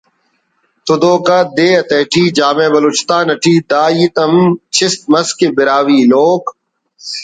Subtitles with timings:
[0.85, 4.35] تدوک آ دے تیٹی جامعہ بلوچستان اٹی دا ہیت ہم
[4.75, 6.43] چست مس کہ ”براہوئی لوک